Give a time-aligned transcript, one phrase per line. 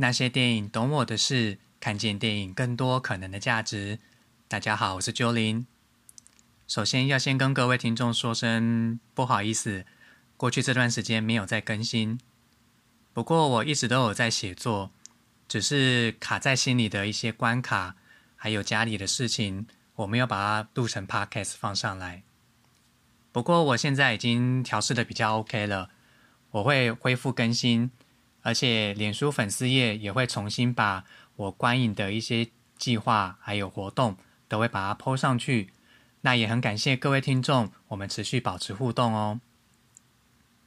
[0.00, 3.98] 那些电影懂我的事，看见电影更多可能的价值。
[4.48, 5.66] 大家好，我是 Jolin。
[6.66, 9.84] 首先要先跟各位听众说声不好意思，
[10.38, 12.18] 过去这段时间没有再更新。
[13.12, 14.90] 不过我一直都有在写作，
[15.46, 17.94] 只是卡在心里的一些关卡，
[18.36, 22.22] 还有家里的事情，我没有把它录成 Podcast 放上来。
[23.32, 25.90] 不过我现在已经调试的比较 OK 了，
[26.52, 27.90] 我会恢复更新。
[28.42, 31.04] 而且，脸书粉丝页也会重新把
[31.36, 34.16] 我观影的一些计划还有活动，
[34.48, 35.72] 都会把它 PO 上去。
[36.22, 39.40] 那也很感谢各位听众，我们持续保持互动哦。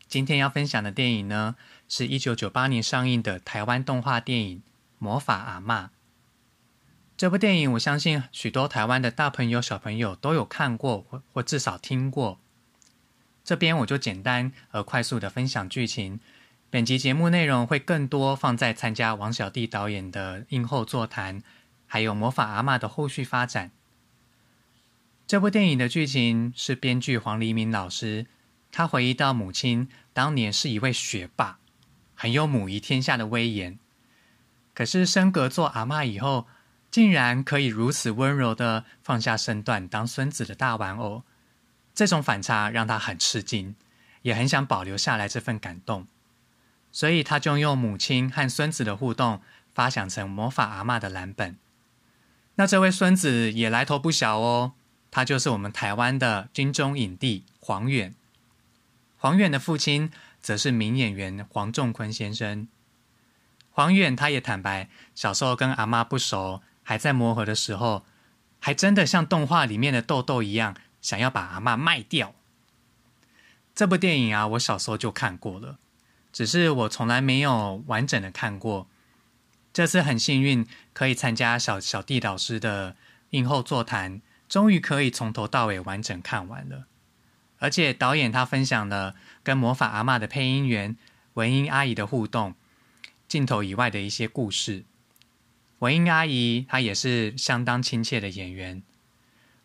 [0.08, 1.56] 今天要分享的电影呢，
[1.90, 4.58] 是一九九八年上映的台湾动画电影
[5.00, 5.86] 《魔法阿嬷》。
[7.18, 12.40] 这部电影，我相信许多台湾的大朋友、小朋友都有看过，或或至少听过。
[13.44, 16.20] 这边我就简单而快速的分享剧情。
[16.74, 21.44] 本集节目内容会更多放在参加王小弟导演的映后座谈，
[21.86, 23.70] 还有魔法阿嬷的后续发展。
[25.28, 28.26] 这部电影的剧情是编剧黄黎明老师，
[28.72, 31.60] 他回忆到母亲当年是一位学霸，
[32.16, 33.78] 很有母仪天下的威严。
[34.74, 36.48] 可是升格做阿嬷以后，
[36.90, 41.22] 竟然可以如此温柔的放下身段当孙子的大玩偶，
[41.94, 43.76] 这种反差让他很吃惊，
[44.24, 46.08] 也很想保留下来这份感动。
[46.94, 49.42] 所以他就用母亲和孙子的互动
[49.74, 51.58] 发想成魔法阿嬷的蓝本。
[52.56, 54.74] 那这位孙子也来头不小哦，
[55.10, 58.14] 他就是我们台湾的金钟影帝黄远。
[59.18, 62.68] 黄远的父亲则是名演员黄仲坤先生。
[63.72, 68.06] 黄远他也坦白，小时候跟阿妈不熟，还在磨合的时候，
[68.60, 72.36] 还真的像动画里面的豆豆一样，想要把阿妈卖掉。
[73.74, 75.80] 这部电影啊，我小时候就看过了。
[76.34, 78.88] 只是我从来没有完整的看过，
[79.72, 82.96] 这次很幸运可以参加小小弟老师的
[83.30, 86.88] 映后座谈，终于可以从头到尾完整看完了。
[87.60, 90.98] 而且导演他分享了跟魔法阿嬷的配音员
[91.36, 92.56] 文英阿姨的互动，
[93.28, 94.84] 镜头以外的一些故事。
[95.80, 98.82] 文英阿姨她也是相当亲切的演员。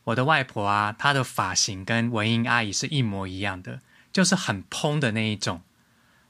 [0.04, 3.80] 我的外婆啊，她的发型跟文英阿姨是一模一样的，
[4.12, 5.62] 就是很蓬的那一种。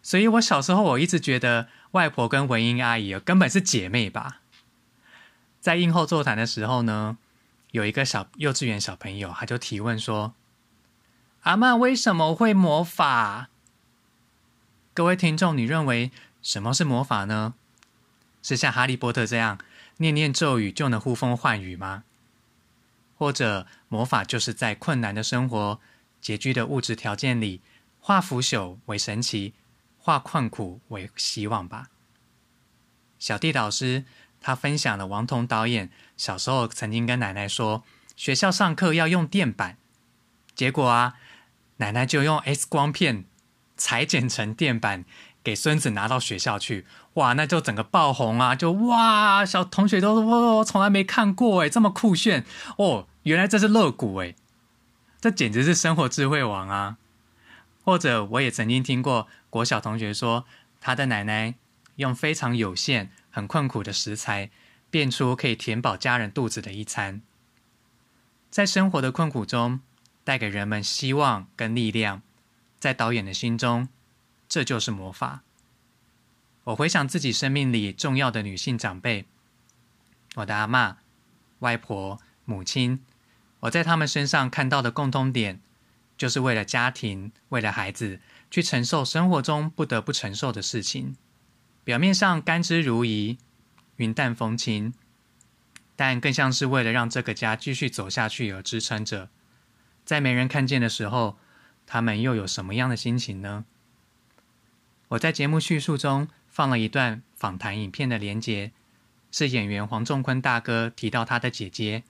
[0.02, 4.40] 所以我小时候，我一直觉得外婆跟文英阿姨根本是姐妹吧。
[5.60, 7.18] 在映后座谈的时候呢，
[7.72, 10.34] 有一个小幼稚园小朋友，他就提问说
[11.42, 13.48] ：“阿妈为什么会魔法？”
[14.94, 16.10] 各位听众，你认为
[16.40, 17.54] 什么是魔法呢？
[18.42, 19.58] 是像哈利波特这样
[19.98, 22.04] 念念咒语就能呼风唤雨吗？
[23.16, 25.80] 或者魔法就是在困难的生活、
[26.22, 27.60] 拮据的物质条件里，
[28.00, 29.54] 化腐朽为神奇？
[30.08, 31.90] 化困苦为希望吧。
[33.18, 34.06] 小弟导师
[34.40, 37.84] 他分享了王彤导演小时候曾经跟奶奶说，
[38.16, 39.76] 学校上课要用垫板，
[40.54, 41.16] 结果啊，
[41.76, 43.26] 奶奶就用 X 光片
[43.76, 45.04] 裁剪成垫板，
[45.44, 46.86] 给孙子拿到学校去。
[47.14, 48.54] 哇，那就整个爆红啊！
[48.54, 52.46] 就哇，小同学都说我从来没看过哎，这么酷炫
[52.78, 53.06] 哦！
[53.24, 54.34] 原来这是乐谷哎，
[55.20, 56.96] 这简直是生活智慧王啊！
[57.88, 59.28] 或者我也曾经听过。
[59.48, 60.44] 国小同学说，
[60.78, 61.54] 他的奶奶
[61.96, 64.50] 用非常有限、很困苦的食材，
[64.90, 67.22] 变出可以填饱家人肚子的一餐。
[68.50, 69.80] 在生活的困苦中，
[70.22, 72.20] 带给人们希望跟力量。
[72.78, 73.88] 在导演的心中，
[74.46, 75.40] 这就是魔法。
[76.64, 79.24] 我回想自己生命里重要的女性长辈，
[80.34, 80.98] 我的阿妈、
[81.60, 83.02] 外婆、母亲，
[83.60, 85.62] 我在他们身上看到的共通点，
[86.18, 88.20] 就是为了家庭，为了孩子。
[88.50, 91.18] 去承受生活中不得不承受的事情，
[91.84, 93.36] 表面上甘之如饴、
[93.96, 94.94] 云淡风轻，
[95.94, 99.28] 但更像是为了让这个家继续走下去而支撑着。
[100.06, 101.38] 在没人看见的时候，
[101.84, 103.66] 他们又有什么样的心情呢？
[105.08, 108.72] 我在节目叙述中放了一段访谈影片的连结，
[109.30, 112.04] 是演员黄仲坤大哥提到他的姐姐，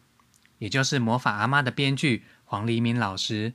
[0.59, 3.55] 也就是魔法阿妈的编剧黄黎明老师，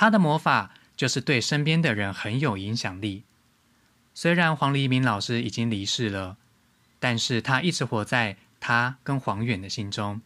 [0.00, 0.72] 他的魔法。
[0.96, 3.24] 就是对身边的人很有影响力。
[4.12, 6.36] 虽然黄黎明老师已经离世了，
[6.98, 10.20] 但是他一直活在他跟黄远的心中。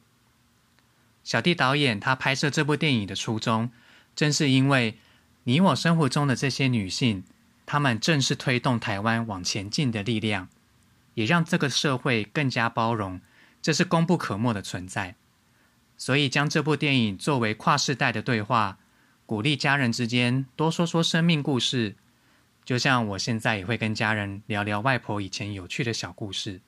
[1.22, 3.70] 小弟导演他拍摄这部电影的初衷，
[4.16, 4.98] 正是因为
[5.44, 7.22] 你我生活中的这些女性，
[7.64, 10.48] 她们正是推动台湾往前进的力量，
[11.14, 13.20] 也让这个社会更加包容，
[13.62, 15.14] 这是功不可没的存在。
[15.96, 18.78] 所以将这部电影作为跨世代的对话。
[19.26, 21.96] 鼓励家人之间多说说生命故事，
[22.64, 26.60] 就像我现在也会跟家人聊聊外婆以前有趣的小故事。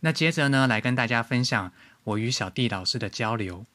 [0.00, 1.72] 那接着呢，来跟大家分享
[2.04, 3.66] 我与小弟老师的交流。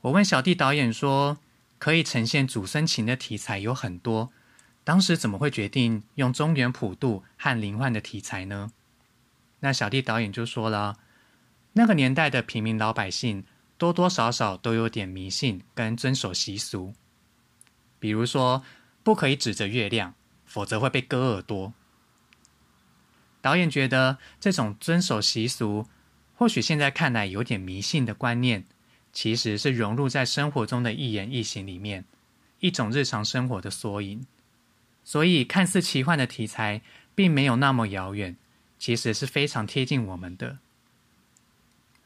[0.00, 1.38] 我问小弟导演说
[1.78, 4.32] ：“可以呈现祖孙情的题材有很多，
[4.82, 8.72] 当时怎么会决定用中原普渡和灵幻的题材呢？”
[9.60, 10.98] 那小弟导演就说了
[11.74, 13.44] ：“那个年代的平民老百姓
[13.78, 16.92] 多多少少都有点迷信跟遵守习俗，
[17.98, 18.62] 比如说
[19.02, 20.14] 不可以指着月亮，
[20.44, 21.72] 否则会被割耳朵。”
[23.40, 25.86] 导演觉得这种遵守习俗，
[26.34, 28.64] 或许现在看来有点迷信的观念，
[29.12, 32.04] 其实是融入在生活中的一言一行里面，
[32.58, 34.26] 一种日常生活的缩影。
[35.04, 36.82] 所以看似奇幻的题材，
[37.14, 38.36] 并没有那么遥远，
[38.76, 40.58] 其实是非常贴近我们的。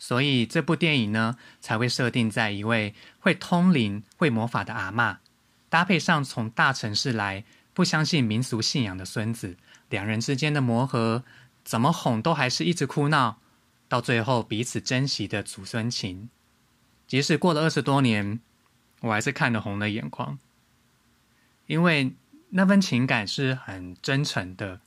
[0.02, 5.18] 所以这部电影呢，才会设定在一位会通灵、会魔法的阿嬷，
[5.68, 9.56] 搭配上从大城市来、不相信民俗信仰的孙子。
[9.90, 11.22] 两人之间的磨合，
[11.62, 13.38] 怎么哄都还是一直哭闹，
[13.88, 16.28] 到最后彼此珍惜的祖孙情。
[17.06, 18.40] 即使过了二十多年，
[19.02, 20.36] 我还是看得红了眼眶，
[21.68, 22.12] 因为
[22.50, 24.80] 那份情感是很真诚的，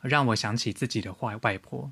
[0.00, 1.90] 让我想起自己的外外婆。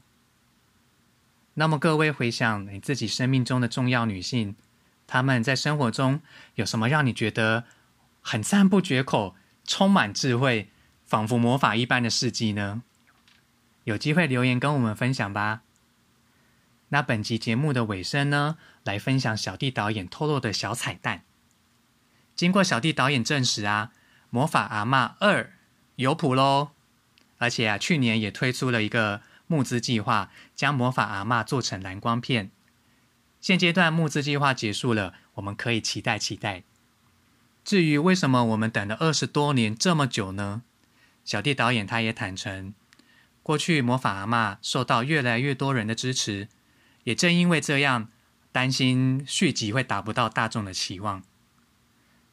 [1.58, 4.54] 那么各位回想你自己生命中的重要女性，
[5.08, 6.20] 她们在生活中
[6.54, 7.64] 有什么让你觉得
[8.22, 9.34] 很赞不绝口、
[9.66, 10.68] 充满智慧？
[11.04, 12.82] 仿佛魔法一般的事迹呢？
[13.84, 15.62] 有机会留言跟我们分享吧。
[16.90, 21.24] 那本集节目的尾声呢，来分享小弟导演透露的小彩蛋。
[22.36, 23.90] 经过小弟导演证实啊，
[24.30, 25.42] 《魔法阿嬷二》
[25.96, 26.70] 有谱喽！
[27.38, 32.52] 而且啊，去年也推出了一个募资计划，将《魔法阿嬷》做成蓝光片。
[33.40, 36.62] 现阶段募资计划结束了，我们可以期待期待。
[37.64, 40.62] 至于为什么我们等了二十多年这么久呢？
[41.24, 42.72] 小弟导演他也坦诚，
[43.42, 46.48] 过去魔法阿嬷受到越来越多人的支持，
[47.04, 48.08] 也正因为这样，
[48.50, 51.22] 担心续集会达不到大众的期望。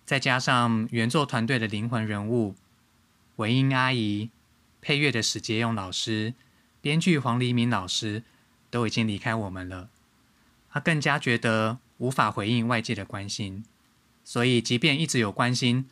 [0.06, 2.56] 再加上原作团队的灵魂人物
[3.36, 4.30] 文英阿姨、
[4.80, 6.34] 配乐的史杰勇老师、
[6.86, 8.22] 编剧黄黎明老师
[8.70, 9.90] 都已经离开我们了，
[10.70, 13.66] 他更加觉得无法回应外界的关心，
[14.24, 15.90] 所以即便一直有关心，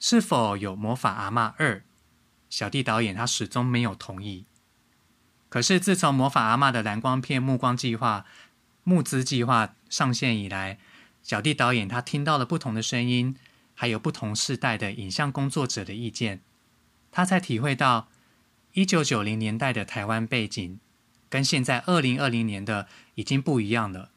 [0.00, 1.84] 是否有魔法阿嬷二？
[2.50, 4.46] 小弟导演他始终没有同意。
[5.48, 8.26] 可是自从《魔法阿嬷》的蓝光片目光计划
[8.82, 10.80] 募资计划上线以来，
[11.22, 13.36] 小弟导演他听到了不同的声音，
[13.76, 16.40] 还有不同世代的影像工作者的意见，
[17.12, 18.08] 他才体会到
[18.74, 20.80] 一九九零年代的台湾背景
[21.28, 24.10] 跟现在二零二零年的已经不一样了。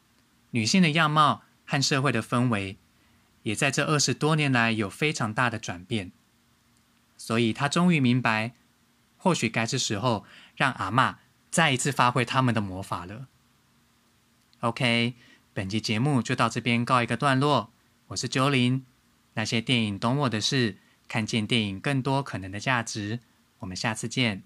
[0.50, 2.78] 女性的样貌和社会的氛围，
[3.44, 6.12] 也在这二十多年来有非常大的转变。
[7.18, 8.54] 所以他终于明白，
[9.18, 10.26] 或许该是时候
[10.56, 11.18] 让阿嬷
[11.52, 13.28] 再一次发挥他们的魔法了。
[14.62, 15.14] OK，
[15.54, 17.72] 本集节目就到这边告一个段落。
[18.08, 18.84] 我是九林，
[19.36, 20.78] 那些电影懂我的事，
[21.08, 23.20] 看见电影更多可能的价值。
[23.60, 24.44] 我们下次见。